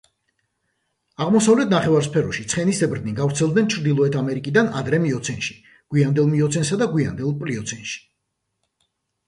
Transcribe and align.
აღმოსავლეთ 1.25 1.69
ნახევარსფეროში 1.73 2.45
ცხენისებრნი 2.53 3.13
გავრცელდნენ 3.19 3.69
ჩრდილოეთ 3.75 4.17
ამერიკიდან 4.23 4.73
ადრე 4.81 5.03
მიოცენში, 5.05 5.61
გვიანდელ 5.95 6.35
მიოცენში 6.35 6.83
და 6.83 6.91
გვიანდელ 6.97 7.39
პლიოცენში. 7.47 8.05